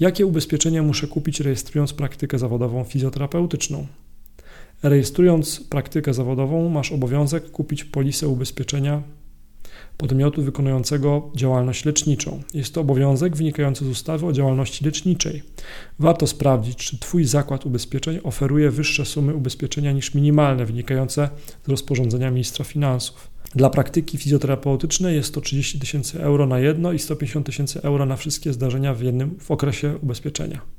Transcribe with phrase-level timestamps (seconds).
[0.00, 3.86] Jakie ubezpieczenie muszę kupić rejestrując praktykę zawodową fizjoterapeutyczną?
[4.82, 9.02] Rejestrując praktykę zawodową, masz obowiązek kupić polisę ubezpieczenia
[9.96, 12.42] podmiotu wykonującego działalność leczniczą.
[12.54, 15.42] Jest to obowiązek wynikający z ustawy o działalności leczniczej.
[15.98, 21.28] Warto sprawdzić, czy Twój zakład ubezpieczeń oferuje wyższe sumy ubezpieczenia niż minimalne wynikające
[21.66, 23.35] z rozporządzenia ministra finansów.
[23.54, 28.16] Dla praktyki fizjoterapeutycznej jest to 30 tysięcy euro na jedno i 150 tysięcy euro na
[28.16, 30.75] wszystkie zdarzenia w jednym w okresie ubezpieczenia.